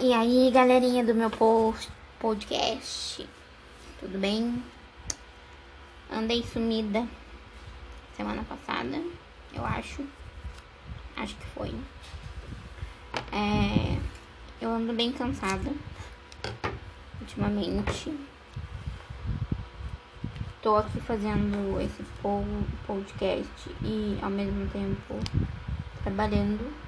E 0.00 0.14
aí, 0.14 0.48
galerinha 0.52 1.04
do 1.04 1.12
meu 1.12 1.28
podcast, 2.20 3.28
tudo 3.98 4.16
bem? 4.16 4.62
Andei 6.08 6.40
sumida 6.44 7.04
semana 8.16 8.44
passada, 8.44 9.02
eu 9.52 9.66
acho. 9.66 10.06
Acho 11.16 11.34
que 11.34 11.46
foi. 11.46 11.74
É, 13.32 13.98
eu 14.60 14.70
ando 14.70 14.92
bem 14.92 15.10
cansada 15.10 15.72
ultimamente. 17.20 18.16
Tô 20.62 20.76
aqui 20.76 21.00
fazendo 21.00 21.80
esse 21.80 22.04
podcast 22.86 23.70
e 23.82 24.16
ao 24.22 24.30
mesmo 24.30 24.68
tempo 24.68 25.14
trabalhando 26.04 26.87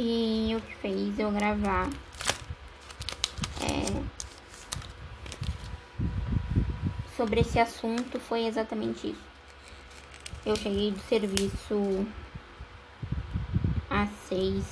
e 0.00 0.54
o 0.54 0.60
que 0.60 0.74
fez 0.76 1.18
eu 1.18 1.32
gravar 1.32 1.88
é, 3.60 4.02
sobre 7.16 7.40
esse 7.40 7.58
assunto 7.58 8.20
foi 8.20 8.46
exatamente 8.46 9.08
isso. 9.08 9.28
Eu 10.46 10.54
cheguei 10.54 10.92
do 10.92 11.00
serviço 11.00 12.06
às 13.90 14.08
seis, 14.28 14.64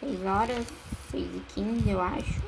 seis 0.00 0.20
horas, 0.26 0.66
seis 1.10 1.28
e 1.36 1.40
quinze 1.54 1.88
eu 1.88 2.00
acho. 2.00 2.42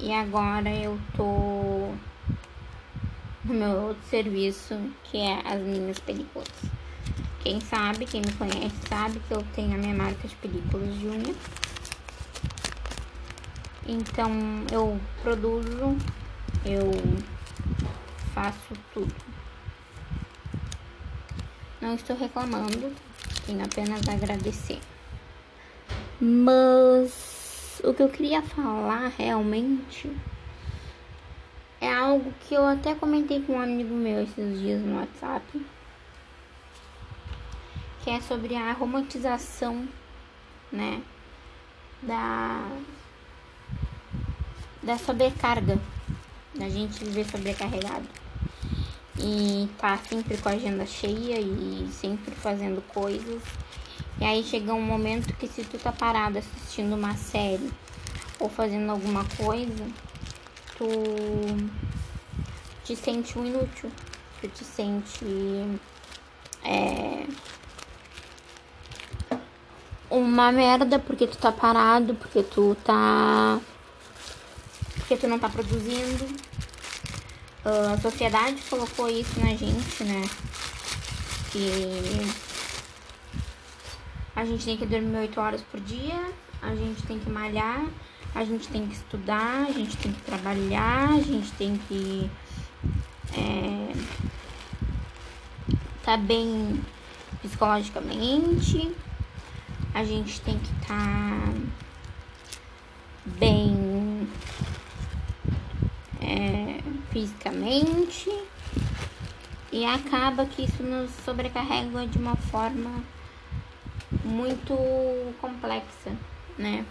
E 0.00 0.12
agora 0.14 0.70
eu 0.70 0.98
tô 1.14 1.92
no 3.44 3.54
meu 3.54 3.88
outro 3.88 4.02
serviço, 4.08 4.74
que 5.04 5.18
é 5.18 5.42
as 5.44 5.60
minhas 5.60 5.98
películas. 5.98 6.69
Quem 7.42 7.58
sabe, 7.58 8.04
quem 8.04 8.20
me 8.20 8.32
conhece, 8.32 8.76
sabe 8.86 9.18
que 9.20 9.32
eu 9.32 9.42
tenho 9.54 9.74
a 9.74 9.78
minha 9.78 9.94
marca 9.94 10.28
de 10.28 10.34
películas 10.36 10.94
de 10.98 11.06
unha. 11.06 11.34
Então 13.86 14.30
eu 14.70 15.00
produzo, 15.22 15.96
eu 16.66 16.92
faço 18.34 18.74
tudo. 18.92 19.14
Não 21.80 21.94
estou 21.94 22.14
reclamando, 22.14 22.92
tenho 23.46 23.64
apenas 23.64 24.06
a 24.06 24.12
agradecer. 24.12 24.78
Mas 26.20 27.80
o 27.82 27.94
que 27.94 28.02
eu 28.02 28.10
queria 28.10 28.42
falar 28.42 29.10
realmente 29.16 30.14
é 31.80 31.90
algo 31.90 32.34
que 32.40 32.54
eu 32.54 32.66
até 32.66 32.94
comentei 32.94 33.40
com 33.40 33.54
um 33.54 33.60
amigo 33.60 33.94
meu 33.94 34.24
esses 34.24 34.60
dias 34.60 34.82
no 34.82 34.98
WhatsApp 34.98 35.64
que 38.02 38.10
é 38.10 38.20
sobre 38.20 38.56
a 38.56 38.72
romantização, 38.72 39.88
né, 40.72 41.02
da 42.02 42.66
da 44.82 44.96
sobrecarga, 44.96 45.78
da 46.54 46.68
gente 46.68 47.04
viver 47.04 47.26
sobrecarregado 47.26 48.08
e 49.22 49.68
tá 49.78 49.98
sempre 49.98 50.38
com 50.38 50.48
a 50.48 50.52
agenda 50.52 50.86
cheia 50.86 51.38
e 51.38 51.88
sempre 51.92 52.34
fazendo 52.34 52.82
coisas. 52.88 53.42
E 54.18 54.24
aí 54.24 54.42
chega 54.42 54.72
um 54.72 54.82
momento 54.82 55.34
que 55.36 55.46
se 55.46 55.64
tu 55.64 55.78
tá 55.78 55.92
parado 55.92 56.38
assistindo 56.38 56.94
uma 56.94 57.14
série 57.16 57.70
ou 58.38 58.48
fazendo 58.48 58.90
alguma 58.90 59.24
coisa, 59.36 59.86
tu 60.76 60.88
te 62.84 62.96
sente 62.96 63.38
um 63.38 63.46
inútil, 63.46 63.90
tu 64.40 64.48
te 64.48 64.64
sente 64.64 65.24
é, 66.64 67.19
uma 70.20 70.52
merda 70.52 70.98
porque 70.98 71.26
tu 71.26 71.36
tá 71.38 71.50
parado, 71.50 72.14
porque 72.14 72.42
tu 72.42 72.76
tá. 72.84 73.58
porque 74.96 75.16
tu 75.16 75.26
não 75.26 75.38
tá 75.38 75.48
produzindo. 75.48 76.24
Uh, 77.64 77.94
a 77.94 77.98
sociedade 77.98 78.62
colocou 78.70 79.08
isso 79.08 79.38
na 79.40 79.54
gente, 79.54 80.04
né? 80.04 80.22
Que 81.52 82.26
a 84.34 84.44
gente 84.44 84.64
tem 84.64 84.76
que 84.76 84.86
dormir 84.86 85.18
8 85.18 85.40
horas 85.40 85.60
por 85.70 85.80
dia, 85.80 86.18
a 86.62 86.74
gente 86.74 87.02
tem 87.02 87.18
que 87.18 87.28
malhar, 87.28 87.84
a 88.34 88.44
gente 88.44 88.68
tem 88.68 88.86
que 88.86 88.94
estudar, 88.94 89.66
a 89.68 89.72
gente 89.72 89.96
tem 89.98 90.12
que 90.12 90.22
trabalhar, 90.22 91.10
a 91.10 91.20
gente 91.20 91.52
tem 91.52 91.76
que 91.88 92.30
é, 93.36 93.92
tá 96.02 96.16
bem 96.16 96.80
psicologicamente 97.42 98.90
a 99.94 100.04
gente 100.04 100.40
tem 100.40 100.58
que 100.58 100.72
estar 100.82 100.88
tá 100.88 101.52
bem 103.24 104.28
é, 106.20 106.80
fisicamente 107.10 108.30
e 109.72 109.84
acaba 109.84 110.46
que 110.46 110.64
isso 110.64 110.82
nos 110.82 111.10
sobrecarrega 111.24 112.06
de 112.06 112.18
uma 112.18 112.36
forma 112.36 113.02
muito 114.24 114.74
complexa, 115.40 116.12
né? 116.58 116.84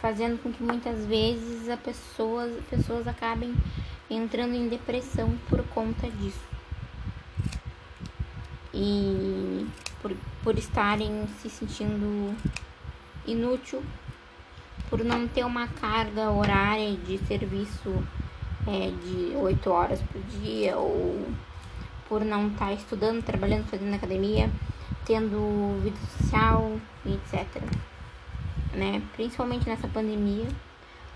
Fazendo 0.00 0.40
com 0.42 0.52
que 0.52 0.62
muitas 0.62 1.04
vezes 1.06 1.68
as 1.68 1.80
pessoas, 1.80 2.62
pessoas 2.70 3.08
acabem 3.08 3.54
entrando 4.10 4.54
em 4.54 4.68
depressão 4.68 5.36
por 5.48 5.62
conta 5.68 6.08
disso. 6.10 6.46
E 8.72 9.66
por, 10.00 10.14
por 10.42 10.58
estarem 10.58 11.26
se 11.40 11.48
sentindo 11.48 12.34
inútil, 13.26 13.82
por 14.88 15.04
não 15.04 15.28
ter 15.28 15.44
uma 15.44 15.66
carga 15.68 16.30
horária 16.30 16.96
de 16.96 17.18
serviço 17.18 18.02
é, 18.66 18.90
de 18.90 19.36
8 19.36 19.70
horas 19.70 20.00
por 20.02 20.20
dia, 20.40 20.76
ou 20.76 21.26
por 22.08 22.24
não 22.24 22.48
estar 22.48 22.66
tá 22.66 22.72
estudando, 22.72 23.22
trabalhando, 23.22 23.66
fazendo 23.66 23.94
academia, 23.94 24.50
tendo 25.04 25.80
vida 25.82 25.98
social 26.16 26.78
etc. 27.06 27.62
Né? 28.72 29.02
Principalmente 29.14 29.68
nessa 29.68 29.88
pandemia, 29.88 30.48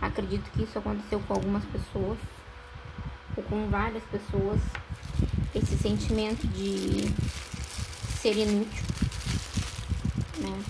acredito 0.01 0.51
que 0.53 0.63
isso 0.63 0.79
aconteceu 0.79 1.21
com 1.21 1.35
algumas 1.35 1.65
pessoas, 1.67 2.19
ou 3.37 3.43
com 3.45 3.69
várias 3.69 4.03
pessoas, 4.05 4.61
esse 5.55 5.77
sentimento 5.77 6.47
de 6.49 7.13
ser 8.23 8.37
inútil, 8.37 8.85
né? 10.39 10.65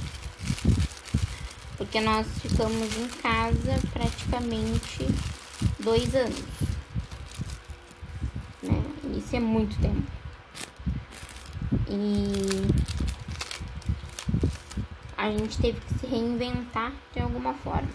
Porque 1.77 2.01
nós 2.01 2.27
ficamos 2.41 2.97
em 2.97 3.09
casa 3.21 3.79
praticamente 3.93 5.07
dois 5.79 6.15
anos, 6.15 6.45
né? 8.63 8.83
Isso 9.19 9.37
é 9.37 9.41
muito 9.41 9.79
tempo. 9.83 10.11
E 11.91 12.73
a 15.19 15.31
gente 15.31 15.59
teve 15.59 15.79
que 15.79 15.99
se 15.99 16.07
reinventar 16.07 16.91
de 17.13 17.21
alguma 17.21 17.53
forma. 17.53 17.93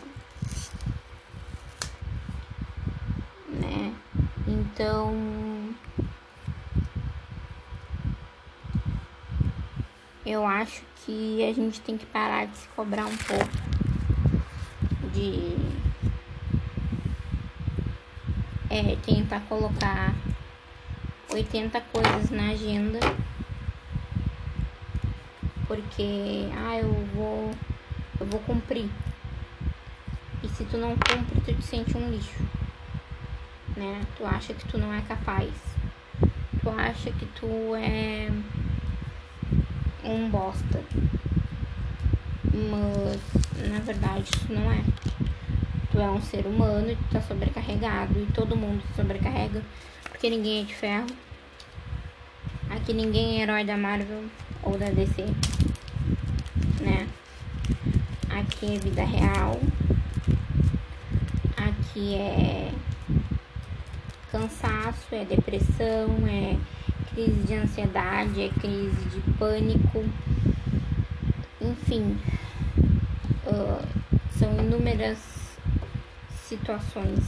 Né? 3.50 3.95
Então 4.47 5.46
eu 10.27 10.45
acho 10.45 10.83
que 10.97 11.43
a 11.43 11.53
gente 11.53 11.79
tem 11.81 11.97
que 11.97 12.05
parar 12.05 12.45
de 12.47 12.57
se 12.57 12.67
cobrar 12.69 13.05
um 13.05 13.17
pouco 13.17 13.49
de 15.13 15.55
é, 18.69 18.95
tentar 18.97 19.39
colocar 19.47 20.13
80 21.33 21.79
coisas 21.81 22.29
na 22.29 22.49
agenda. 22.49 22.99
Porque 25.68 26.50
ah 26.56 26.77
eu 26.77 26.94
vou 27.13 27.51
eu 28.19 28.25
vou 28.25 28.39
cumprir. 28.41 28.89
E 30.44 30.50
se 30.50 30.65
tu 30.65 30.77
não 30.77 30.89
cumpre 30.89 31.41
tu 31.45 31.53
te 31.53 31.63
sente 31.63 31.97
um 31.97 32.09
lixo 32.12 32.44
né? 33.77 34.01
Tu 34.18 34.25
acha 34.25 34.53
que 34.53 34.68
tu 34.68 34.77
não 34.77 34.94
é 34.94 35.01
capaz. 35.01 35.53
Tu 36.62 36.69
acha 36.69 37.12
que 37.12 37.25
tu 37.27 37.47
é 37.75 38.29
um 40.07 40.30
bosta. 40.30 40.81
Mas 42.54 43.69
na 43.69 43.80
verdade 43.80 44.30
isso 44.36 44.51
não 44.51 44.71
é. 44.71 44.83
Tu 45.92 46.00
é 46.00 46.09
um 46.09 46.21
ser 46.21 46.45
humano 46.45 46.92
e 46.92 46.95
tu 46.95 47.04
tá 47.12 47.21
sobrecarregado 47.21 48.19
e 48.19 48.25
todo 48.33 48.56
mundo 48.56 48.81
se 48.88 48.95
sobrecarrega 48.95 49.62
porque 50.18 50.31
ninguém 50.31 50.62
é 50.62 50.63
de 50.65 50.74
ferro. 50.74 51.06
Aqui 52.71 52.92
ninguém 52.92 53.39
é 53.39 53.44
herói 53.44 53.63
da 53.63 53.77
Marvel 53.77 54.24
ou 54.63 54.75
da 54.75 54.89
DC, 54.89 55.24
né? 56.81 57.07
Aqui 58.27 58.75
é 58.75 58.80
vida 58.80 59.03
real. 59.03 59.60
Aqui 61.56 62.15
é 62.15 62.71
cansaço, 64.31 65.13
é 65.13 65.24
depressão, 65.24 66.07
é 66.27 66.57
crise 67.17 67.47
de 67.47 67.55
ansiedade, 67.55 68.43
é 68.43 68.49
crise 68.49 69.05
de 69.09 69.19
pânico, 69.39 70.05
Enfim, 71.59 72.15
uh, 73.47 73.87
são 74.29 74.55
inúmeras 74.59 75.17
situações 76.29 77.19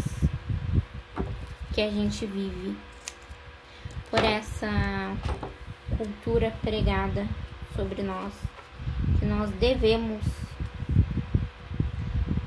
que 1.73 1.81
a 1.81 1.89
gente 1.89 2.23
vive 2.27 2.77
por 4.11 4.23
essa 4.23 4.69
cultura 5.97 6.53
pregada 6.61 7.27
sobre 7.75 8.03
nós, 8.03 8.31
que 9.17 9.25
nós 9.25 9.49
devemos 9.53 10.23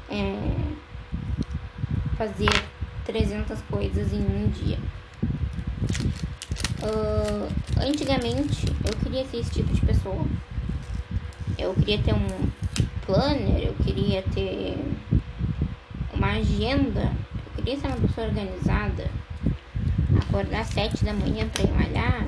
é, 0.09 0.37
fazer 2.17 2.51
300 3.05 3.61
coisas 3.63 4.13
em 4.13 4.21
um 4.21 4.49
dia. 4.49 4.79
Uh, 6.83 7.49
antigamente 7.81 8.67
eu 8.85 8.93
queria 9.03 9.25
ser 9.27 9.39
esse 9.39 9.51
tipo 9.51 9.73
de 9.73 9.81
pessoa. 9.83 10.27
Eu 11.57 11.75
queria 11.75 11.99
ter 11.99 12.13
um 12.13 12.27
planner, 13.07 13.69
eu 13.69 13.75
queria 13.85 14.23
ter 14.23 14.77
uma 16.13 16.33
agenda, 16.33 17.13
eu 17.47 17.53
queria 17.57 17.79
ser 17.79 17.87
uma 17.87 17.97
pessoa 17.97 18.27
organizada, 18.27 19.09
acordar 20.21 20.61
às 20.61 20.69
sete 20.69 21.05
da 21.05 21.13
manhã 21.13 21.49
para 21.49 21.63
ir 21.63 21.73
malhar, 21.73 22.27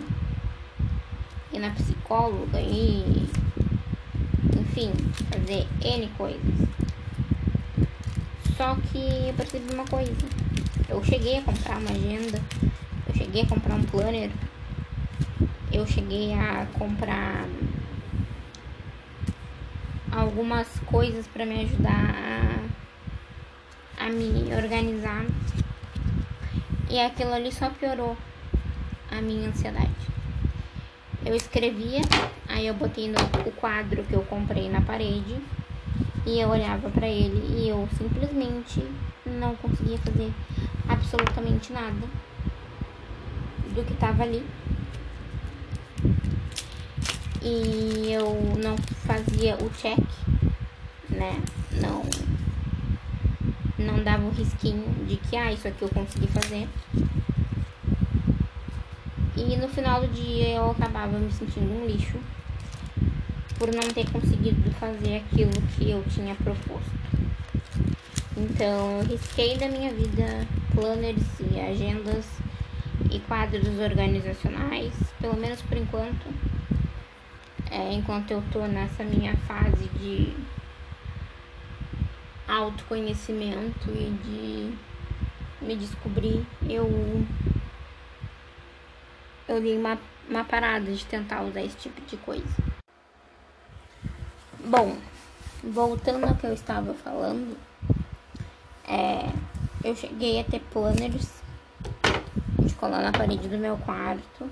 ir 1.52 1.58
na 1.58 1.70
psicóloga 1.70 2.60
e 2.60 3.28
enfim, 4.56 4.92
fazer 5.30 5.66
N 5.82 6.08
coisas. 6.16 6.68
Só 8.56 8.76
que 8.76 8.98
eu 9.28 9.34
percebi 9.34 9.74
uma 9.74 9.84
coisa. 9.84 10.12
Eu 10.88 11.02
cheguei 11.02 11.38
a 11.38 11.42
comprar 11.42 11.78
uma 11.78 11.90
agenda, 11.90 12.40
eu 13.08 13.14
cheguei 13.16 13.42
a 13.42 13.46
comprar 13.46 13.74
um 13.74 13.82
planner, 13.82 14.30
eu 15.74 15.84
cheguei 15.84 16.32
a 16.32 16.66
comprar 16.78 17.48
algumas 20.12 20.68
coisas 20.86 21.26
para 21.26 21.44
me 21.44 21.64
ajudar 21.64 22.14
a, 23.98 24.06
a 24.06 24.08
me 24.08 24.54
organizar. 24.54 25.24
E 26.88 27.00
aquilo 27.00 27.34
ali 27.34 27.50
só 27.50 27.70
piorou 27.70 28.16
a 29.10 29.20
minha 29.20 29.48
ansiedade. 29.48 29.90
Eu 31.26 31.34
escrevia, 31.34 32.02
aí 32.48 32.68
eu 32.68 32.74
botei 32.74 33.08
no 33.08 33.18
o 33.44 33.52
quadro 33.52 34.04
que 34.04 34.12
eu 34.12 34.22
comprei 34.22 34.70
na 34.70 34.80
parede 34.80 35.40
e 36.24 36.38
eu 36.38 36.50
olhava 36.50 36.88
para 36.90 37.08
ele 37.08 37.58
e 37.58 37.68
eu 37.68 37.88
simplesmente 37.98 38.80
não 39.26 39.56
conseguia 39.56 39.98
fazer 39.98 40.32
absolutamente 40.88 41.72
nada 41.72 42.06
do 43.74 43.84
que 43.84 43.94
tava 43.94 44.22
ali. 44.22 44.46
E 47.44 48.10
eu 48.10 48.56
não 48.62 48.76
fazia 49.06 49.54
o 49.56 49.68
check, 49.70 50.00
né? 51.10 51.42
Não 51.72 52.02
não 53.76 54.02
dava 54.02 54.24
o 54.24 54.30
risquinho 54.30 55.04
de 55.06 55.16
que 55.16 55.36
ah, 55.36 55.52
isso 55.52 55.68
aqui 55.68 55.82
eu 55.82 55.88
consegui 55.90 56.26
fazer. 56.28 56.66
E 59.36 59.56
no 59.56 59.68
final 59.68 60.00
do 60.00 60.08
dia 60.08 60.56
eu 60.56 60.70
acabava 60.70 61.18
me 61.18 61.30
sentindo 61.30 61.70
um 61.70 61.86
lixo 61.86 62.18
por 63.58 63.72
não 63.72 63.88
ter 63.90 64.10
conseguido 64.10 64.70
fazer 64.72 65.16
aquilo 65.16 65.52
que 65.76 65.90
eu 65.90 66.02
tinha 66.04 66.34
proposto. 66.34 67.04
Então, 68.36 69.00
eu 69.00 69.06
risquei 69.06 69.56
da 69.56 69.68
minha 69.68 69.92
vida 69.92 70.46
planners 70.74 71.22
e 71.40 71.60
agendas 71.60 72.26
e 73.10 73.20
quadros 73.20 73.78
organizacionais, 73.78 74.92
pelo 75.20 75.36
menos 75.36 75.62
por 75.62 75.76
enquanto. 75.76 76.53
É, 77.74 77.92
enquanto 77.92 78.30
eu 78.30 78.40
tô 78.52 78.60
nessa 78.68 79.02
minha 79.02 79.36
fase 79.48 79.88
de 79.98 80.32
autoconhecimento 82.46 83.90
e 83.90 84.10
de 84.22 85.64
me 85.64 85.74
descobrir, 85.74 86.46
eu 86.62 86.86
eu 89.48 89.60
dei 89.60 89.76
uma, 89.76 89.98
uma 90.28 90.44
parada 90.44 90.92
de 90.92 91.04
tentar 91.04 91.42
usar 91.42 91.62
esse 91.62 91.76
tipo 91.76 92.00
de 92.02 92.16
coisa. 92.18 92.46
Bom, 94.64 94.96
voltando 95.64 96.26
ao 96.26 96.36
que 96.36 96.46
eu 96.46 96.54
estava 96.54 96.94
falando, 96.94 97.58
é, 98.86 99.32
eu 99.82 99.96
cheguei 99.96 100.38
a 100.38 100.44
ter 100.44 100.60
planners 100.72 101.42
de 102.60 102.72
colar 102.74 103.02
na 103.02 103.10
parede 103.10 103.48
do 103.48 103.58
meu 103.58 103.76
quarto 103.78 104.48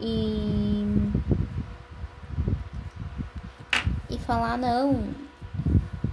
e 0.00 0.86
e 4.10 4.17
falar 4.28 4.58
não, 4.58 5.02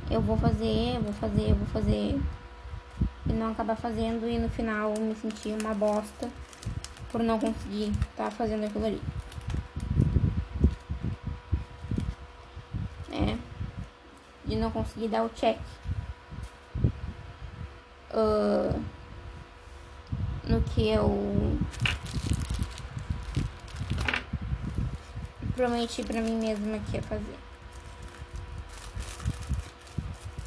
eu 0.09 0.21
vou 0.21 0.37
fazer, 0.37 0.97
vou 1.01 1.11
fazer, 1.11 1.53
vou 1.53 1.67
fazer 1.67 2.17
e 3.27 3.33
não 3.33 3.51
acabar 3.51 3.75
fazendo 3.75 4.25
e 4.25 4.39
no 4.39 4.47
final 4.47 4.93
me 4.97 5.13
sentir 5.15 5.53
uma 5.61 5.73
bosta 5.73 6.29
por 7.11 7.21
não 7.21 7.37
conseguir 7.37 7.89
estar 7.89 8.23
tá 8.23 8.31
fazendo 8.31 8.63
aquilo 8.63 8.85
ali. 8.85 9.01
de 14.45 14.55
não 14.55 14.71
conseguir 14.71 15.07
dar 15.07 15.23
o 15.23 15.29
check 15.29 15.57
uh, 18.13 18.81
no 20.47 20.61
que 20.61 20.87
eu 20.87 21.57
prometi 25.55 26.03
para 26.03 26.21
mim 26.21 26.35
mesma 26.37 26.79
que 26.79 26.95
ia 26.95 27.01
fazer. 27.01 27.54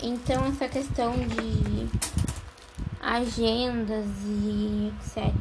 Então 0.00 0.46
essa 0.46 0.68
questão 0.68 1.12
de 1.12 1.88
agendas 3.00 4.06
e 4.24 4.92
etc. 4.94 5.32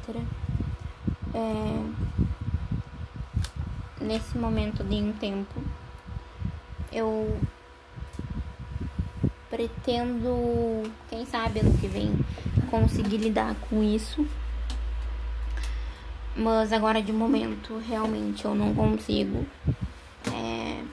É, 1.34 1.84
nesse 4.04 4.38
momento 4.38 4.84
de 4.84 4.96
um 4.96 5.14
tempo 5.14 5.62
eu 6.92 7.40
pretendo, 9.50 10.84
quem 11.10 11.26
sabe 11.26 11.60
ano 11.60 11.78
que 11.78 11.88
vem, 11.88 12.14
conseguir 12.70 13.18
lidar 13.18 13.56
com 13.70 13.84
isso. 13.84 14.26
Mas 16.36 16.72
agora 16.72 17.02
de 17.02 17.12
momento 17.12 17.78
realmente 17.80 18.46
eu 18.46 18.54
não 18.54 18.74
consigo. 18.74 19.46
É... 20.32 20.84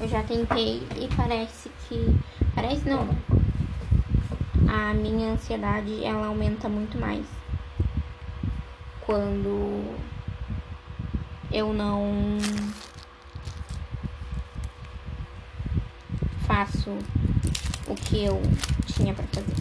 Eu 0.00 0.08
já 0.08 0.22
tentei 0.22 0.82
e 0.96 1.08
parece 1.16 1.67
que. 1.88 2.14
Parece 2.54 2.88
não. 2.88 3.08
A 4.68 4.92
minha 4.92 5.32
ansiedade 5.32 6.04
ela 6.04 6.26
aumenta 6.26 6.68
muito 6.68 6.98
mais. 6.98 7.24
Quando 9.00 9.96
eu 11.50 11.72
não 11.72 12.38
faço 16.46 16.90
o 17.86 17.94
que 17.94 18.24
eu 18.24 18.40
tinha 18.86 19.14
para 19.14 19.26
fazer. 19.28 19.56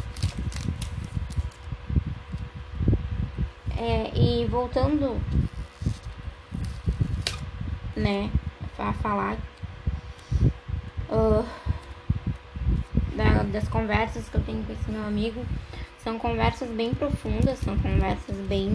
É, 3.78 4.12
e 4.18 4.46
voltando, 4.48 5.22
né, 7.96 8.32
a 8.80 8.92
falar 8.94 9.38
uh, 11.10 11.46
das 13.52 13.68
conversas 13.68 14.28
que 14.30 14.36
eu 14.36 14.44
tenho 14.44 14.64
com 14.64 14.74
esse 14.74 14.90
meu 14.92 15.04
amigo, 15.06 15.46
são 16.04 16.18
conversas 16.18 16.70
bem 16.70 16.94
profundas, 16.94 17.60
são 17.60 17.78
conversas 17.78 18.36
bem, 18.48 18.72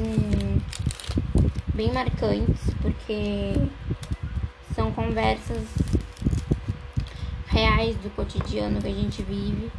bem 1.75 1.93
marcantes, 1.93 2.71
porque 2.81 3.55
são 4.75 4.93
conversas 4.93 5.67
reais 7.47 7.97
do 7.97 8.11
cotidiano 8.11 8.81
que 8.81 8.89
a 8.89 8.95
gente 8.95 9.23
vive. 9.23 9.71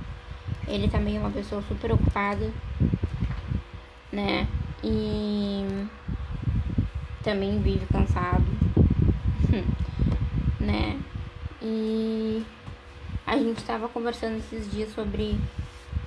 Ele 0.67 0.87
também 0.87 1.17
é 1.17 1.19
uma 1.19 1.29
pessoa 1.29 1.61
super 1.67 1.91
ocupada, 1.91 2.51
né? 4.11 4.47
E 4.83 5.87
também 7.23 7.59
vive 7.59 7.85
cansado, 7.87 8.45
né? 10.59 10.99
E 11.61 12.45
a 13.33 13.37
gente 13.37 13.57
estava 13.57 13.89
conversando 13.89 14.37
esses 14.37 14.69
dias 14.71 14.93
sobre 14.93 15.39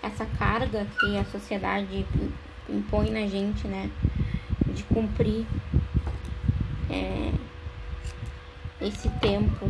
essa 0.01 0.25
carga 0.39 0.87
que 1.01 1.19
a 1.19 1.25
sociedade 1.25 2.07
impõe 2.69 3.11
na 3.11 3.27
gente, 3.27 3.67
né? 3.67 3.91
De 4.67 4.85
cumprir 4.85 5.45
é, 6.89 7.33
esse 8.81 9.09
tempo, 9.21 9.67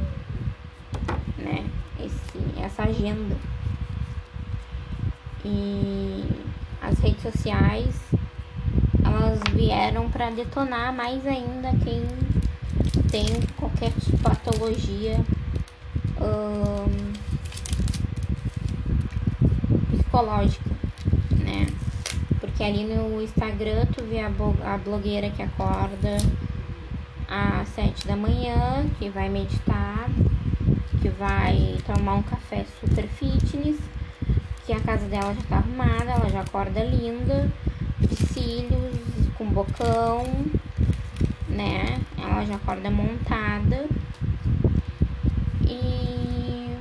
né? 1.39 1.65
esse, 1.99 2.61
essa 2.63 2.83
agenda. 2.83 3.37
E 5.43 6.25
as 6.83 6.99
redes 6.99 7.23
sociais 7.23 7.95
elas 9.03 9.41
vieram 9.55 10.11
para 10.11 10.31
detonar 10.31 10.93
mais 10.93 11.25
ainda 11.27 11.71
quem 11.83 12.03
tem 13.11 13.25
qualquer 13.57 13.93
patologia 14.23 15.17
hum, 16.21 16.76
psicológica, 20.17 20.71
né? 21.45 21.67
Porque 22.41 22.65
ali 22.65 22.85
no 22.85 23.21
Instagram 23.21 23.85
tu 23.95 24.03
vê 24.05 24.21
a, 24.21 24.79
blogueira 24.79 25.29
que 25.29 25.43
acorda 25.43 26.17
às 27.29 27.69
sete 27.69 28.07
da 28.07 28.17
manhã, 28.17 28.87
que 28.99 29.11
vai 29.11 29.29
meditar, 29.29 30.09
que 31.03 31.11
vai 31.11 31.77
tomar 31.85 32.15
um 32.15 32.23
café 32.23 32.65
super 32.81 33.07
fitness, 33.09 33.79
que 34.65 34.73
a 34.73 34.81
casa 34.81 35.07
dela 35.07 35.35
já 35.35 35.43
tá 35.43 35.57
arrumada, 35.57 36.13
ela 36.13 36.31
já 36.31 36.41
acorda 36.41 36.83
linda, 36.83 37.51
de 38.01 38.17
cílios, 38.17 38.97
com 39.37 39.45
bocão, 39.45 40.25
né? 41.47 42.01
Ela 42.17 42.45
já 42.47 42.55
acorda 42.55 42.91
montada. 42.91 43.87
E 45.69 46.75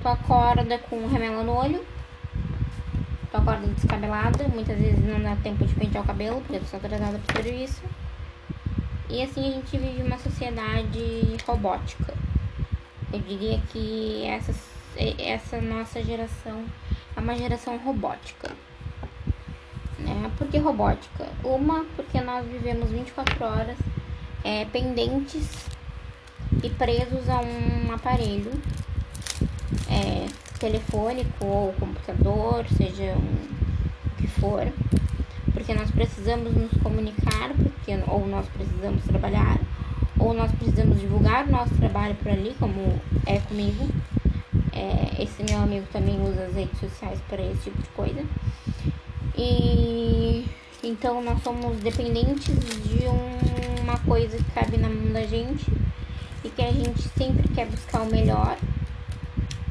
tu 0.00 0.08
acorda 0.08 0.78
com 0.78 1.06
remela 1.06 1.42
no 1.42 1.52
olho. 1.52 1.97
Tu 3.38 3.42
acorda 3.42 3.66
descabelada. 3.68 4.48
Muitas 4.48 4.76
vezes 4.76 4.98
não 5.04 5.20
dá 5.20 5.36
tempo 5.36 5.64
de 5.64 5.72
pentear 5.74 6.02
o 6.02 6.06
cabelo, 6.06 6.40
porque 6.40 6.58
tu 6.58 6.66
só 6.66 6.76
atrasada 6.78 7.18
pro 7.20 7.42
serviço. 7.42 7.82
E 9.08 9.22
assim 9.22 9.48
a 9.48 9.52
gente 9.52 9.78
vive 9.78 10.02
uma 10.02 10.18
sociedade 10.18 11.36
robótica. 11.46 12.14
Eu 13.12 13.20
diria 13.20 13.60
que 13.70 14.24
essa, 14.24 14.52
essa 15.18 15.60
nossa 15.60 16.02
geração 16.02 16.64
é 17.16 17.20
uma 17.20 17.36
geração 17.36 17.76
robótica. 17.78 18.50
Né? 19.98 20.30
Por 20.36 20.48
que 20.48 20.58
robótica? 20.58 21.28
Uma, 21.44 21.84
porque 21.94 22.20
nós 22.20 22.44
vivemos 22.44 22.90
24 22.90 23.44
horas 23.44 23.78
é, 24.42 24.64
pendentes 24.64 25.66
e 26.62 26.70
presos 26.70 27.28
a 27.28 27.38
um 27.40 27.92
aparelho 27.92 28.50
é, 29.88 30.26
telefônico 30.58 31.44
ou 31.44 31.72
computador, 31.74 32.66
seja 32.76 33.14
um, 33.16 33.48
o 34.06 34.10
que 34.16 34.26
for, 34.26 34.66
porque 35.52 35.74
nós 35.74 35.90
precisamos 35.90 36.54
nos 36.54 36.70
comunicar, 36.82 37.50
porque 37.54 37.98
ou 38.06 38.26
nós 38.26 38.46
precisamos 38.48 39.04
trabalhar, 39.04 39.58
ou 40.18 40.34
nós 40.34 40.50
precisamos 40.52 41.00
divulgar 41.00 41.46
o 41.46 41.50
nosso 41.50 41.74
trabalho 41.74 42.14
por 42.16 42.30
ali, 42.30 42.54
como 42.58 43.00
é 43.26 43.38
comigo. 43.40 43.88
É, 44.72 45.22
esse 45.22 45.42
meu 45.42 45.60
amigo 45.60 45.86
também 45.92 46.20
usa 46.20 46.44
as 46.44 46.54
redes 46.54 46.78
sociais 46.78 47.20
para 47.28 47.42
esse 47.42 47.62
tipo 47.64 47.82
de 47.82 47.88
coisa. 47.90 48.24
E 49.36 50.46
então 50.82 51.22
nós 51.22 51.42
somos 51.42 51.76
dependentes 51.78 52.54
de 52.84 53.06
um, 53.06 53.82
uma 53.82 53.98
coisa 53.98 54.36
que 54.36 54.50
cabe 54.52 54.76
na 54.76 54.88
mão 54.88 55.12
da 55.12 55.22
gente 55.22 55.66
e 56.44 56.48
que 56.48 56.62
a 56.62 56.70
gente 56.70 57.02
sempre 57.16 57.48
quer 57.48 57.66
buscar 57.66 58.02
o 58.02 58.06
melhor, 58.06 58.56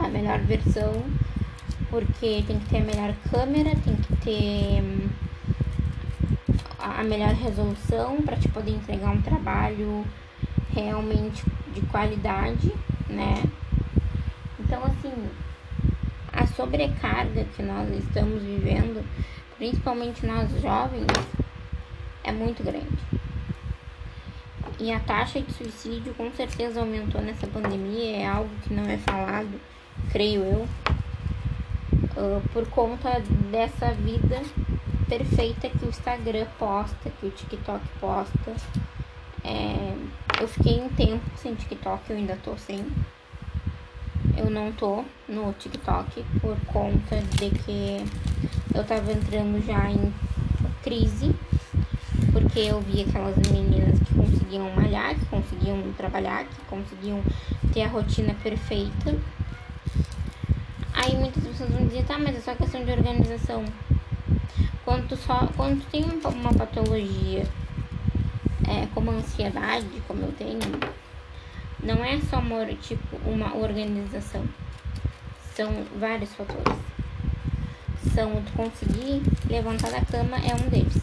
a 0.07 0.09
melhor 0.09 0.39
versão, 0.39 1.03
porque 1.89 2.43
tem 2.47 2.59
que 2.59 2.69
ter 2.69 2.77
a 2.77 2.85
melhor 2.85 3.13
câmera, 3.29 3.71
tem 3.83 3.95
que 3.95 4.15
ter 4.17 4.81
hum, 4.81 5.09
a 6.79 7.03
melhor 7.03 7.33
resolução 7.33 8.21
para 8.23 8.37
te 8.37 8.49
poder 8.49 8.71
entregar 8.71 9.11
um 9.11 9.21
trabalho 9.21 10.05
realmente 10.73 11.43
de 11.73 11.81
qualidade, 11.81 12.73
né? 13.09 13.43
Então 14.59 14.83
assim, 14.83 15.13
a 16.33 16.47
sobrecarga 16.47 17.45
que 17.55 17.63
nós 17.63 17.89
estamos 17.89 18.41
vivendo 18.41 19.05
principalmente 19.57 20.25
nós 20.25 20.49
jovens, 20.61 21.07
é 22.23 22.31
muito 22.31 22.63
grande. 22.63 22.97
E 24.79 24.91
a 24.91 24.99
taxa 24.99 25.41
de 25.41 25.51
suicídio 25.51 26.13
com 26.13 26.31
certeza 26.31 26.79
aumentou 26.79 27.21
nessa 27.21 27.47
pandemia, 27.47 28.17
é 28.17 28.27
algo 28.27 28.49
que 28.63 28.73
não 28.73 28.83
é 28.83 28.97
falado, 28.97 29.59
creio 30.11 30.43
eu, 30.43 30.67
uh, 32.17 32.41
por 32.53 32.67
conta 32.69 33.21
dessa 33.51 33.91
vida 33.93 34.41
perfeita 35.07 35.69
que 35.69 35.85
o 35.85 35.89
Instagram 35.89 36.45
posta, 36.59 37.09
que 37.09 37.25
o 37.25 37.31
TikTok 37.31 37.81
posta. 37.99 38.55
É, 39.43 39.95
eu 40.41 40.47
fiquei 40.47 40.81
um 40.81 40.89
tempo 40.89 41.23
sem 41.37 41.55
TikTok, 41.55 42.09
eu 42.09 42.17
ainda 42.17 42.37
tô 42.43 42.57
sem. 42.57 42.85
Eu 44.37 44.49
não 44.49 44.71
tô 44.71 45.03
no 45.27 45.53
TikTok 45.53 46.23
por 46.41 46.57
conta 46.65 47.17
de 47.21 47.49
que 47.49 48.05
eu 48.75 48.83
tava 48.83 49.11
entrando 49.11 49.65
já 49.65 49.89
em 49.89 50.13
crise, 50.83 51.33
porque 52.31 52.59
eu 52.59 52.81
vi 52.81 53.01
aquelas 53.01 53.35
meninas 53.49 53.99
que 53.99 54.13
conseguiam 54.13 54.69
malhar, 54.75 55.15
que 55.15 55.25
conseguiam 55.25 55.81
trabalhar, 55.93 56.45
que 56.45 56.61
conseguiam 56.69 57.23
ter 57.73 57.83
a 57.83 57.87
rotina 57.87 58.35
perfeita. 58.43 59.17
Aí 61.07 61.15
muitas 61.15 61.41
pessoas 61.41 61.69
vão 61.69 61.87
dizer, 61.87 62.03
tá, 62.03 62.19
mas 62.19 62.35
é 62.35 62.41
só 62.41 62.53
questão 62.53 62.83
de 62.83 62.91
organização. 62.91 63.63
Quando 64.83 65.07
tu, 65.07 65.15
só, 65.15 65.47
quando 65.55 65.81
tu 65.81 65.87
tem 65.89 66.03
uma 66.03 66.53
patologia 66.53 67.45
é, 68.67 68.87
como 68.93 69.11
a 69.11 69.13
ansiedade, 69.13 69.87
como 70.05 70.23
eu 70.23 70.33
tenho, 70.33 70.59
não 71.81 72.03
é 72.03 72.19
só 72.29 72.39
uma, 72.39 72.65
tipo, 72.73 73.15
uma 73.25 73.55
organização. 73.55 74.43
São 75.55 75.85
vários 75.97 76.33
fatores 76.35 76.77
são 78.13 78.41
de 78.41 78.51
conseguir 78.51 79.21
levantar 79.49 79.91
da 79.91 80.01
cama 80.01 80.37
é 80.37 80.53
um 80.55 80.69
deles. 80.69 80.97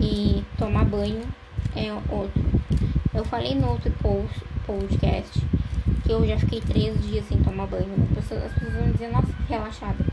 E 0.00 0.42
tomar 0.56 0.84
banho 0.86 1.22
é 1.76 1.92
outro. 2.08 2.42
Eu 3.12 3.24
falei 3.26 3.54
no 3.54 3.68
outro 3.70 3.90
post, 4.00 4.42
podcast 4.64 5.57
que 6.08 6.12
eu 6.14 6.26
já 6.26 6.38
fiquei 6.38 6.62
três 6.62 6.98
dias 7.02 7.26
sem 7.28 7.38
tomar 7.42 7.66
banho. 7.66 7.94
As 8.02 8.24
pessoas, 8.24 8.44
as 8.46 8.52
pessoas 8.54 8.72
vão 8.72 8.90
dizer, 8.92 9.08
nossa, 9.08 9.28
relaxada. 9.46 10.06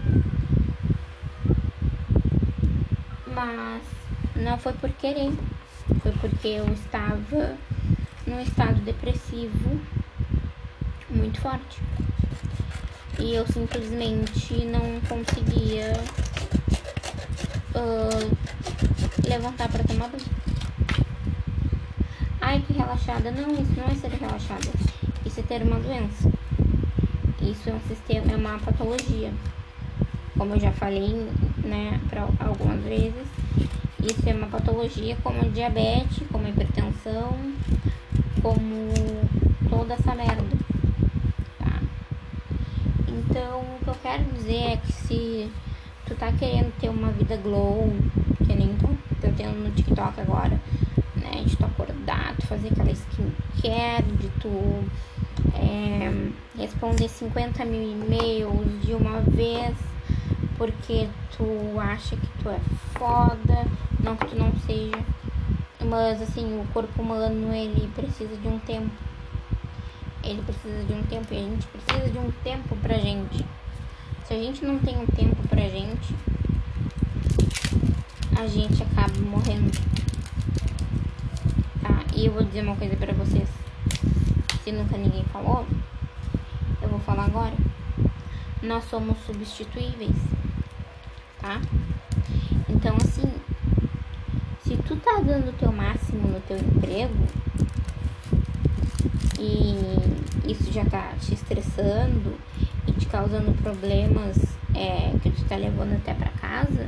Mas 3.33 3.81
não 4.35 4.57
foi 4.57 4.73
por 4.73 4.89
querer. 4.91 5.31
Foi 6.01 6.11
porque 6.19 6.49
eu 6.49 6.65
estava 6.73 7.55
num 8.27 8.41
estado 8.41 8.81
depressivo 8.81 9.79
muito 11.09 11.39
forte 11.39 11.79
e 13.17 13.33
eu 13.33 13.47
simplesmente 13.47 14.65
não 14.65 14.99
conseguia 15.07 15.93
uh, 17.73 18.37
levantar 19.25 19.69
para 19.69 19.83
tomar 19.85 20.09
banho. 20.09 20.25
Ai, 22.41 22.61
que 22.67 22.73
relaxada. 22.73 23.31
Não, 23.31 23.53
isso 23.53 23.71
não 23.77 23.85
é 23.85 23.95
ser 23.95 24.09
relaxada. 24.09 25.04
É 25.37 25.41
ter 25.41 25.63
uma 25.63 25.77
doença. 25.77 26.31
Isso 27.41 27.69
é 27.69 27.73
um 27.73 27.79
sistema, 27.81 28.31
é 28.31 28.35
uma 28.37 28.57
patologia. 28.57 29.33
Como 30.37 30.53
eu 30.53 30.59
já 30.59 30.71
falei, 30.71 31.27
né, 31.63 31.99
para 32.09 32.21
algumas 32.39 32.81
vezes, 32.83 33.27
isso 34.01 34.29
é 34.29 34.33
uma 34.33 34.47
patologia 34.47 35.17
como 35.21 35.51
diabetes, 35.51 36.25
como 36.31 36.47
hipertensão, 36.47 37.37
como 38.41 38.91
toda 39.69 39.95
essa 39.95 40.15
merda. 40.15 40.55
Então, 43.07 43.59
o 43.59 43.83
que 43.83 43.89
eu 43.89 43.95
quero 44.01 44.23
dizer 44.31 44.71
é 44.71 44.77
que 44.77 44.91
se 44.93 45.51
tu 46.05 46.15
tá 46.15 46.31
querendo 46.31 46.71
ter 46.79 46.87
uma 46.87 47.11
vida 47.11 47.35
glow, 47.35 47.93
que 48.37 48.55
nem 48.55 48.69
tô, 48.77 48.87
tô 49.19 49.33
tendo 49.35 49.61
no 49.61 49.71
TikTok 49.71 50.21
agora, 50.21 50.57
né? 51.17 51.43
De 51.45 51.57
tu 51.57 51.65
acordar, 51.65 52.25
fazer 52.45 52.69
aquela 52.69 52.91
skincare, 52.91 54.03
de 54.19 54.29
tu 54.39 54.83
é, 55.53 56.29
responder 56.57 57.07
50 57.09 57.65
mil 57.65 57.81
e-mails 57.81 58.81
de 58.85 58.93
uma 58.93 59.21
vez, 59.21 59.75
porque 60.57 61.07
tu 61.35 61.79
acha 61.79 62.15
que 62.15 62.27
tu 62.41 62.49
é 62.49 62.59
foda, 62.97 63.65
não 64.01 64.15
que 64.15 64.27
tu 64.27 64.35
não 64.35 64.51
seja. 64.65 64.97
Mas 65.83 66.21
assim, 66.21 66.59
o 66.59 66.65
corpo 66.73 67.01
humano 67.01 67.53
ele 67.53 67.87
precisa 67.95 68.35
de 68.35 68.47
um 68.47 68.57
tempo 68.59 68.89
ele 70.25 70.41
precisa 70.41 70.83
de 70.83 70.93
um 70.93 71.03
tempo 71.03 71.33
e 71.33 71.37
a 71.37 71.41
gente 71.41 71.67
precisa 71.67 72.09
de 72.09 72.17
um 72.17 72.31
tempo 72.43 72.75
pra 72.77 72.97
gente. 72.97 73.45
Se 74.25 74.33
a 74.33 74.37
gente 74.37 74.65
não 74.65 74.79
tem 74.79 74.97
um 74.97 75.05
tempo 75.05 75.47
pra 75.47 75.61
gente, 75.69 76.15
a 78.37 78.47
gente 78.47 78.81
acaba 78.81 79.19
morrendo. 79.19 79.71
E 82.15 82.27
eu 82.27 82.31
vou 82.31 82.43
dizer 82.43 82.62
uma 82.62 82.77
coisa 82.77 82.95
pra 82.95 83.12
vocês. 83.13 83.50
Se 84.63 84.72
nunca 84.72 84.98
ninguém 84.98 85.25
falou, 85.25 85.67
eu 86.81 86.88
vou 86.88 87.00
falar 87.00 87.25
agora. 87.25 87.53
Nós 88.63 88.86
somos 88.86 89.17
substituíveis. 89.25 90.15
Tá? 91.41 91.60
Então 92.69 92.95
assim, 93.03 93.29
se 94.63 94.77
tu 94.77 94.95
tá 94.95 95.19
dando 95.19 95.50
o 95.50 95.53
teu 95.53 95.74
máximo 95.74 96.29
no 96.29 96.39
teu 96.39 96.57
emprego, 96.57 97.27
e 99.38 100.50
isso 100.50 100.72
já 100.72 100.86
tá 100.86 101.13
te 101.19 101.34
estressando 101.34 102.34
e 102.88 102.93
te 102.93 103.07
causando 103.07 103.51
problemas 103.62 104.38
é, 104.74 105.12
que 105.22 105.29
tu 105.31 105.43
tá 105.43 105.57
levando 105.57 105.95
até 105.95 106.13
pra 106.13 106.29
casa, 106.29 106.88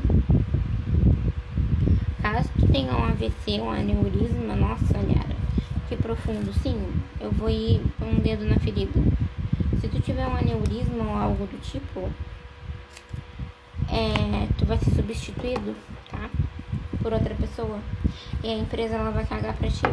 caso 2.38 2.50
tu 2.60 2.68
tenha 2.68 2.94
um 2.94 3.04
AVC, 3.04 3.60
um 3.60 3.72
aneurisma, 3.72 4.56
nossa, 4.56 4.96
olhara, 4.96 5.36
que 5.90 5.96
profundo, 5.96 6.54
sim, 6.62 6.80
eu 7.20 7.32
vou 7.32 7.50
ir 7.50 7.82
com 7.98 8.06
um 8.06 8.20
dedo 8.20 8.46
na 8.46 8.60
ferida. 8.60 9.00
Se 9.82 9.88
tu 9.88 10.00
tiver 10.00 10.28
um 10.28 10.36
aneurisma 10.36 11.04
ou 11.04 11.18
algo 11.18 11.48
do 11.48 11.60
tipo, 11.60 12.12
é, 13.90 14.48
tu 14.56 14.68
vai 14.68 14.78
ser 14.78 14.92
substituído, 14.92 15.76
tá? 16.12 16.30
Por 17.02 17.12
outra 17.12 17.34
pessoa. 17.34 17.80
E 18.44 18.50
a 18.50 18.58
empresa 18.58 18.96
ela 18.96 19.10
vai 19.10 19.26
cagar 19.26 19.56
pra 19.56 19.70
ti. 19.70 19.88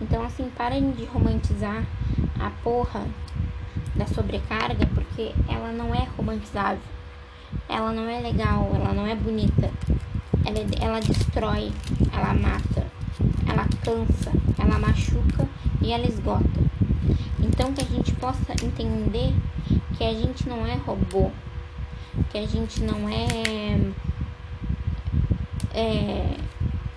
Então 0.00 0.24
assim, 0.24 0.50
parem 0.56 0.90
de 0.90 1.04
romantizar 1.04 1.84
a 2.40 2.50
porra 2.64 3.06
da 3.94 4.06
sobrecarga, 4.06 4.84
porque 4.86 5.32
ela 5.48 5.70
não 5.70 5.94
é 5.94 6.08
romantizável. 6.16 6.82
Ela 7.68 7.92
não 7.92 8.08
é 8.08 8.20
legal, 8.20 8.68
ela 8.74 8.92
não 8.92 9.06
é 9.06 9.14
bonita. 9.14 9.70
Ela, 10.48 10.66
ela 10.80 11.00
destrói, 11.00 11.70
ela 12.10 12.32
mata, 12.32 12.86
ela 13.46 13.66
cansa, 13.84 14.32
ela 14.58 14.78
machuca 14.78 15.46
e 15.82 15.92
ela 15.92 16.06
esgota. 16.06 16.48
Então 17.38 17.74
que 17.74 17.82
a 17.82 17.84
gente 17.84 18.12
possa 18.12 18.52
entender 18.64 19.34
que 19.98 20.04
a 20.04 20.14
gente 20.14 20.48
não 20.48 20.66
é 20.66 20.72
robô, 20.76 21.30
que 22.30 22.38
a 22.38 22.46
gente 22.46 22.82
não 22.82 23.06
é, 23.10 23.92
é 25.74 26.36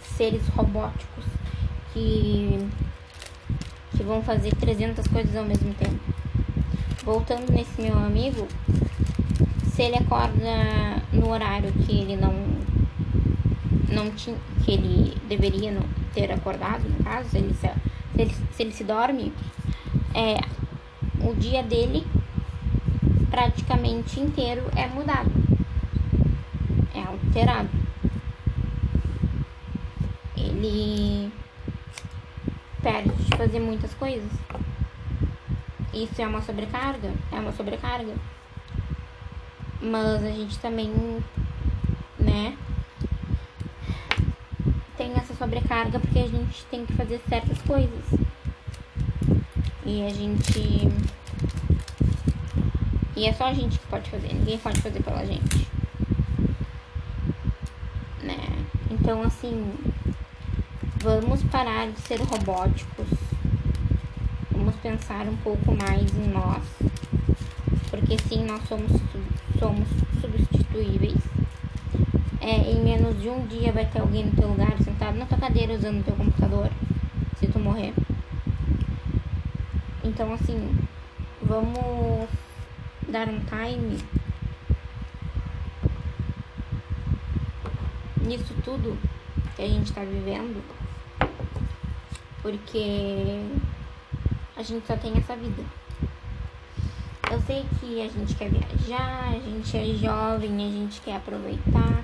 seres 0.01 0.47
robóticos 0.55 1.25
que, 1.93 2.57
que 3.97 4.03
vão 4.03 4.23
fazer 4.23 4.55
300 4.55 5.05
coisas 5.07 5.35
ao 5.35 5.43
mesmo 5.43 5.73
tempo. 5.73 5.99
Voltando 7.03 7.51
nesse 7.51 7.81
meu 7.81 7.97
amigo, 7.97 8.47
se 9.73 9.81
ele 9.81 9.97
acorda 9.97 11.03
no 11.11 11.29
horário 11.29 11.73
que 11.73 11.91
ele 11.91 12.15
não 12.15 12.31
não 13.91 14.11
tinha 14.11 14.37
que 14.63 14.71
ele 14.71 15.17
deveria 15.27 15.71
não 15.71 15.83
ter 16.13 16.31
acordado, 16.31 16.87
no 16.87 17.03
caso, 17.03 17.29
se 17.29 17.37
ele 17.37 17.53
se, 17.53 17.67
se 17.67 18.21
ele, 18.21 18.33
se 18.33 18.63
ele 18.63 18.71
se 18.71 18.83
dorme, 18.83 19.33
é, 20.13 20.39
o 21.23 21.33
dia 21.35 21.63
dele 21.63 22.05
praticamente 23.29 24.19
inteiro 24.19 24.63
é 24.75 24.87
mudado, 24.87 25.31
é 26.93 27.01
alterado. 27.03 27.69
Ele 30.35 31.31
perde 32.81 33.09
de 33.09 33.37
fazer 33.37 33.59
muitas 33.59 33.93
coisas. 33.93 34.29
Isso 35.93 36.21
é 36.21 36.27
uma 36.27 36.41
sobrecarga? 36.41 37.13
É 37.31 37.35
uma 37.35 37.51
sobrecarga. 37.51 38.15
Mas 39.81 40.23
a 40.23 40.29
gente 40.31 40.57
também, 40.59 40.91
né, 42.19 42.57
tem 45.01 45.13
essa 45.13 45.33
sobrecarga 45.33 45.99
porque 45.99 46.19
a 46.19 46.27
gente 46.27 46.63
tem 46.65 46.85
que 46.85 46.93
fazer 46.93 47.19
certas 47.27 47.57
coisas. 47.63 48.05
E 49.83 50.05
a 50.05 50.09
gente. 50.09 50.87
E 53.15 53.25
é 53.25 53.33
só 53.33 53.45
a 53.45 53.53
gente 53.53 53.79
que 53.79 53.87
pode 53.87 54.09
fazer, 54.11 54.31
ninguém 54.31 54.59
pode 54.59 54.79
fazer 54.79 55.01
pela 55.01 55.25
gente. 55.25 55.67
Né? 58.21 58.37
Então, 58.91 59.23
assim, 59.23 59.73
vamos 60.97 61.43
parar 61.45 61.89
de 61.89 61.99
ser 62.01 62.21
robóticos. 62.21 63.07
Vamos 64.51 64.75
pensar 64.75 65.27
um 65.27 65.37
pouco 65.37 65.75
mais 65.75 66.13
em 66.15 66.27
nós. 66.27 66.63
Porque 67.89 68.17
sim, 68.29 68.45
nós 68.45 68.61
somos, 68.67 68.91
somos 69.59 69.87
substituíveis. 70.21 71.30
É, 72.41 72.71
em 72.71 72.83
menos 72.83 73.21
de 73.21 73.29
um 73.29 73.45
dia 73.45 73.71
vai 73.71 73.85
ter 73.85 73.99
alguém 73.99 74.25
no 74.25 74.31
teu 74.31 74.49
lugar 74.49 74.75
sentado 74.81 75.15
na 75.17 75.27
tua 75.27 75.37
cadeira 75.37 75.75
usando 75.75 75.99
o 75.99 76.03
teu 76.03 76.15
computador. 76.15 76.69
Se 77.37 77.47
tu 77.47 77.59
morrer. 77.59 77.93
Então, 80.03 80.33
assim, 80.33 80.75
vamos 81.43 82.27
dar 83.07 83.27
um 83.27 83.39
time 83.39 83.99
nisso 88.25 88.53
tudo 88.63 88.97
que 89.55 89.61
a 89.61 89.67
gente 89.67 89.91
tá 89.91 90.01
vivendo, 90.03 90.63
porque 92.41 93.43
a 94.55 94.63
gente 94.63 94.87
só 94.87 94.95
tem 94.95 95.17
essa 95.17 95.35
vida. 95.35 95.80
Eu 97.31 97.39
sei 97.41 97.65
que 97.79 98.01
a 98.01 98.09
gente 98.09 98.35
quer 98.35 98.49
viajar, 98.49 99.29
a 99.29 99.39
gente 99.39 99.77
é 99.77 99.85
jovem, 99.95 100.53
a 100.53 100.69
gente 100.69 100.99
quer 101.01 101.15
aproveitar, 101.15 102.03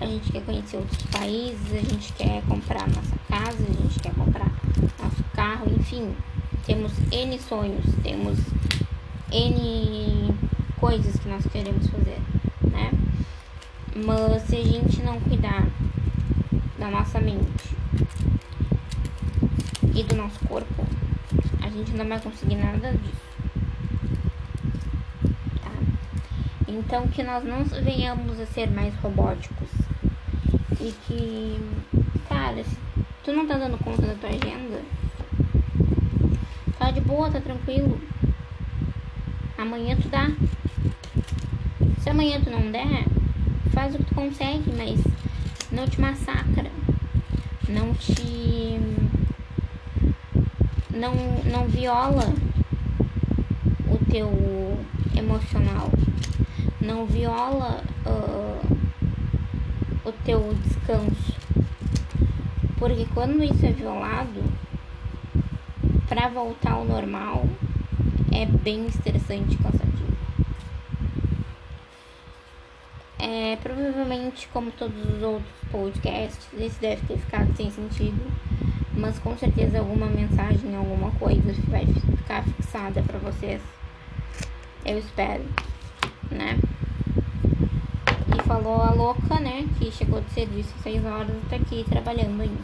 a 0.00 0.06
gente 0.06 0.32
quer 0.32 0.42
conhecer 0.44 0.78
outros 0.78 1.02
países, 1.02 1.72
a 1.72 1.80
gente 1.80 2.12
quer 2.14 2.42
comprar 2.48 2.88
nossa 2.88 3.16
casa, 3.28 3.62
a 3.62 3.82
gente 3.82 4.00
quer 4.00 4.14
comprar 4.14 4.50
nosso 4.98 5.22
carro, 5.34 5.66
enfim. 5.78 6.14
Temos 6.64 6.92
N 7.10 7.38
sonhos, 7.38 7.84
temos 8.02 8.38
N 9.30 10.34
coisas 10.80 11.18
que 11.18 11.28
nós 11.28 11.46
queremos 11.46 11.86
fazer, 11.88 12.20
né? 12.70 12.90
Mas 13.94 14.42
se 14.42 14.56
a 14.56 14.64
gente 14.64 15.02
não 15.02 15.20
cuidar 15.20 15.66
da 16.78 16.88
nossa 16.90 17.20
mente 17.20 17.76
e 19.94 20.02
do 20.02 20.16
nosso 20.16 20.40
corpo, 20.46 20.86
a 21.62 21.68
gente 21.68 21.92
não 21.92 22.08
vai 22.08 22.18
conseguir 22.20 22.56
nada 22.56 22.90
disso. 22.92 23.22
Tá? 25.62 25.70
Então 26.72 27.06
que 27.08 27.22
nós 27.22 27.44
não 27.44 27.64
venhamos 27.64 28.40
a 28.40 28.46
ser 28.46 28.70
mais 28.70 28.94
robóticos 28.96 29.68
e 30.80 30.92
que, 31.06 31.60
cara, 32.28 32.64
se 32.64 32.76
tu 33.22 33.32
não 33.32 33.46
tá 33.46 33.58
dando 33.58 33.78
conta 33.84 34.02
da 34.02 34.14
tua 34.14 34.30
agenda, 34.30 34.80
Tá 36.82 36.90
de 36.90 37.00
boa, 37.00 37.30
tá 37.30 37.40
tranquilo. 37.40 37.96
Amanhã 39.56 39.94
tu 39.94 40.08
dá. 40.08 40.32
Se 42.00 42.10
amanhã 42.10 42.40
tu 42.40 42.50
não 42.50 42.72
der, 42.72 43.04
faz 43.72 43.94
o 43.94 43.98
que 43.98 44.04
tu 44.06 44.14
consegue, 44.16 44.64
mas 44.76 45.00
não 45.70 45.86
te 45.86 46.00
massacra. 46.00 46.68
Não 47.68 47.94
te. 47.94 48.80
Não, 50.90 51.14
não 51.52 51.68
viola 51.68 52.34
o 53.88 54.04
teu 54.10 54.28
emocional. 55.16 55.88
Não 56.82 57.06
viola 57.06 57.82
uh, 58.04 58.76
o 60.04 60.12
teu 60.24 60.52
descanso. 60.64 61.32
Porque 62.78 63.06
quando 63.14 63.44
isso 63.44 63.64
é 63.64 63.70
violado, 63.70 64.42
para 66.08 66.28
voltar 66.28 66.72
ao 66.72 66.84
normal 66.84 67.44
é 68.32 68.44
bem 68.44 68.86
estressante 68.86 69.54
e 69.54 69.58
cansativo. 69.58 70.16
É, 73.18 73.56
provavelmente, 73.62 74.48
como 74.52 74.72
todos 74.72 75.00
os 75.04 75.22
outros 75.22 75.52
podcasts, 75.70 76.48
esse 76.58 76.80
deve 76.80 77.06
ter 77.06 77.18
ficado 77.18 77.56
sem 77.56 77.70
sentido, 77.70 78.20
mas 78.94 79.18
com 79.20 79.36
certeza 79.38 79.78
alguma 79.78 80.06
mensagem, 80.06 80.74
alguma 80.74 81.12
coisa 81.12 81.54
vai 81.68 81.86
ficar 81.86 82.42
fixada 82.42 83.02
para 83.02 83.18
vocês. 83.18 83.62
Eu 84.84 84.98
espero, 84.98 85.44
né? 86.30 86.58
Falou 88.52 88.82
a 88.82 88.90
louca, 88.90 89.40
né? 89.40 89.66
Que 89.78 89.90
chegou 89.90 90.20
de 90.20 90.30
serviço 90.32 90.74
às 90.76 90.82
6 90.82 91.06
horas 91.06 91.30
e 91.30 91.48
tá 91.48 91.56
aqui 91.56 91.86
trabalhando 91.88 92.38
ainda. 92.38 92.62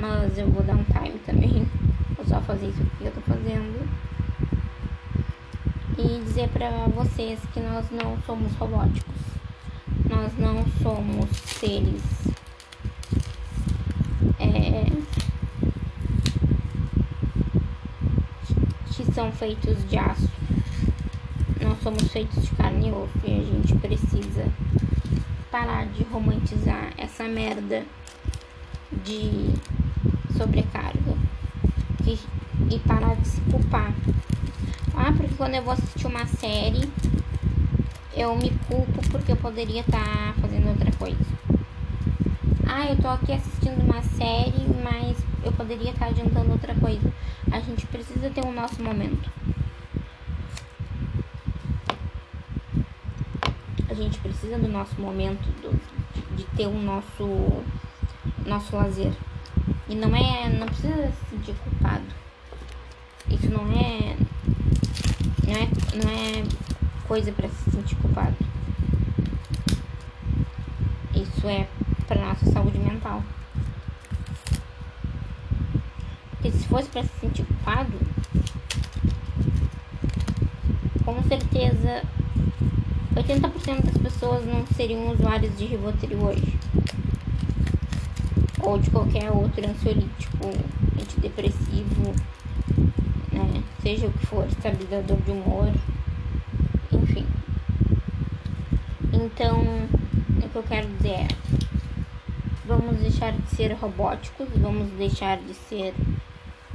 Mas 0.00 0.36
eu 0.36 0.50
vou 0.50 0.64
dar 0.64 0.74
um 0.74 0.82
time 0.82 1.16
também 1.24 1.64
só 2.26 2.40
fazer 2.40 2.66
isso 2.66 2.84
que 2.98 3.04
eu 3.04 3.12
tô 3.12 3.20
fazendo. 3.20 3.88
E 5.96 6.24
dizer 6.24 6.48
pra 6.48 6.70
vocês 6.88 7.38
que 7.52 7.60
nós 7.60 7.88
não 7.92 8.18
somos 8.26 8.52
robóticos. 8.56 9.14
Nós 10.10 10.36
não 10.38 10.66
somos 10.82 11.30
seres 11.36 12.02
é, 14.40 14.90
que 18.88 19.12
são 19.12 19.30
feitos 19.30 19.88
de 19.88 19.96
aço. 19.96 20.28
Nós 21.60 21.80
somos 21.80 22.10
feitos 22.10 22.42
de 22.42 22.50
carne 22.56 22.88
e 22.88 22.90
osso 22.90 23.20
e 23.24 23.38
a 23.38 23.44
gente 23.44 23.74
precisa 23.76 24.63
parar 25.54 25.86
de 25.86 26.02
romantizar 26.02 26.92
essa 26.98 27.22
merda 27.28 27.84
de 29.04 29.54
sobrecarga 30.36 31.16
e, 32.04 32.18
e 32.74 32.78
parar 32.80 33.14
de 33.14 33.28
se 33.28 33.40
culpar. 33.42 33.94
Ah, 34.96 35.12
porque 35.16 35.32
quando 35.36 35.54
eu 35.54 35.62
vou 35.62 35.74
assistir 35.74 36.08
uma 36.08 36.26
série, 36.26 36.90
eu 38.16 38.36
me 38.36 38.50
culpo 38.66 39.00
porque 39.12 39.30
eu 39.30 39.36
poderia 39.36 39.82
estar 39.82 40.02
tá 40.02 40.34
fazendo 40.40 40.70
outra 40.70 40.90
coisa. 40.98 41.24
Ah, 42.66 42.86
eu 42.86 42.96
tô 42.96 43.06
aqui 43.06 43.30
assistindo 43.30 43.80
uma 43.80 44.02
série, 44.02 44.66
mas 44.82 45.16
eu 45.44 45.52
poderia 45.52 45.92
estar 45.92 46.06
tá 46.06 46.10
adiantando 46.10 46.50
outra 46.50 46.74
coisa. 46.74 47.12
A 47.52 47.60
gente 47.60 47.86
precisa 47.86 48.28
ter 48.28 48.44
o 48.44 48.50
nosso 48.50 48.82
momento. 48.82 49.30
A 53.94 53.96
gente 53.96 54.18
precisa 54.18 54.58
do 54.58 54.66
nosso 54.66 55.00
momento 55.00 55.44
do, 55.62 55.70
de 56.36 56.42
ter 56.56 56.66
o 56.66 56.76
nosso 56.76 57.62
nosso 58.44 58.74
lazer. 58.74 59.12
E 59.88 59.94
não 59.94 60.08
é. 60.16 60.48
Não 60.48 60.66
precisa 60.66 61.12
se 61.12 61.30
sentir 61.30 61.54
culpado. 61.54 62.02
Isso 63.30 63.48
não 63.48 63.70
é. 63.70 64.16
Não 65.46 65.54
é, 65.54 65.68
não 65.94 66.10
é 66.10 66.44
coisa 67.06 67.30
para 67.30 67.48
se 67.48 67.70
sentir 67.70 67.94
culpado. 67.94 68.34
Isso 71.14 71.46
é 71.46 71.68
para 72.08 72.20
nossa 72.20 72.50
saúde 72.50 72.78
mental. 72.80 73.22
Porque 76.30 76.50
se 76.50 76.66
fosse 76.66 76.88
para 76.88 77.04
se 77.04 77.20
sentir 77.20 77.44
culpado, 77.44 77.92
com 81.04 81.22
certeza 81.22 82.02
80% 83.14 83.84
das 83.84 83.96
pessoas 83.98 84.44
não 84.44 84.66
seriam 84.66 85.12
usuários 85.12 85.56
de 85.56 85.66
Rivotril 85.66 86.18
hoje. 86.18 86.58
Ou 88.60 88.78
de 88.78 88.90
qualquer 88.90 89.30
outro 89.30 89.68
ansiolítico, 89.68 90.46
antidepressivo, 91.00 92.12
né? 93.32 93.62
Seja 93.82 94.06
o 94.06 94.12
que 94.12 94.26
for, 94.26 94.46
estabilizador 94.46 95.16
de 95.18 95.30
humor, 95.30 95.72
enfim. 96.90 97.26
Então, 99.12 99.60
o 100.42 100.48
que 100.48 100.56
eu 100.56 100.62
quero 100.62 100.88
dizer 100.96 101.10
é: 101.10 101.28
vamos 102.66 102.96
deixar 102.96 103.32
de 103.32 103.48
ser 103.50 103.72
robóticos, 103.74 104.48
vamos 104.56 104.90
deixar 104.92 105.38
de 105.38 105.54
ser. 105.54 105.94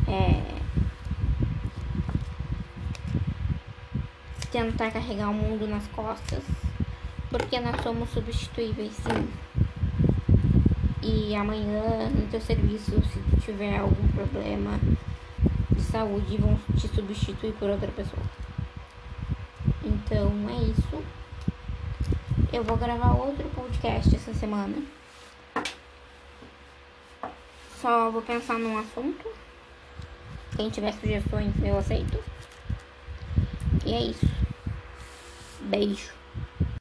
É, 0.07 0.59
tentar 4.51 4.91
carregar 4.91 5.29
o 5.29 5.33
mundo 5.33 5.67
nas 5.67 5.87
costas, 5.87 6.43
porque 7.29 7.59
nós 7.59 7.81
somos 7.81 8.09
substituíveis 8.09 8.93
sim. 8.93 9.29
E 11.01 11.35
amanhã 11.35 12.09
no 12.09 12.27
teu 12.27 12.41
serviço, 12.41 12.91
se 13.05 13.19
tu 13.19 13.41
tiver 13.41 13.77
algum 13.77 14.07
problema 14.09 14.79
de 15.71 15.81
saúde, 15.81 16.37
vão 16.37 16.59
te 16.77 16.87
substituir 16.87 17.53
por 17.53 17.69
outra 17.69 17.87
pessoa. 17.89 18.23
Então 19.83 20.31
é 20.49 20.63
isso. 20.63 21.03
Eu 22.51 22.63
vou 22.63 22.77
gravar 22.77 23.13
outro 23.13 23.47
podcast 23.49 24.15
essa 24.15 24.33
semana. 24.33 24.75
Só 27.79 28.11
vou 28.11 28.21
pensar 28.21 28.59
num 28.59 28.77
assunto. 28.77 29.25
Quem 30.55 30.69
tiver 30.69 30.91
sugestões, 30.93 31.53
eu 31.63 31.77
aceito. 31.77 32.21
E 33.85 33.93
é 33.93 34.01
isso. 34.01 34.38
Beijo. 35.59 36.18